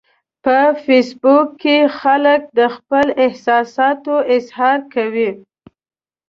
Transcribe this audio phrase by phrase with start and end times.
[0.43, 5.29] په فېسبوک کې خلک د خپلو احساساتو اظهار کوي